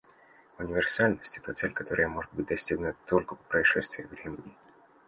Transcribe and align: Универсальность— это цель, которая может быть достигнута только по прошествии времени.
Универсальность— 0.57 1.37
это 1.37 1.53
цель, 1.53 1.73
которая 1.73 2.07
может 2.07 2.33
быть 2.33 2.47
достигнута 2.47 2.97
только 3.05 3.35
по 3.35 3.43
прошествии 3.43 4.01
времени. 4.01 4.55